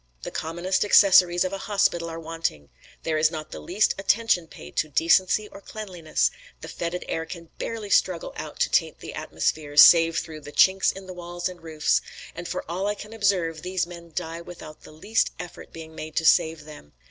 [0.23, 2.69] "The commonest accessories of a hospital are wanting;
[3.03, 6.31] there is not the least attention paid to decency or cleanliness;
[6.61, 10.91] the fetid air can barely struggle out to taint the atmosphere, save through the chinks
[10.91, 12.01] in the walls and roofs,
[12.33, 16.15] and, for all I can observe, these men die without the least effort being made
[16.15, 16.93] to save them.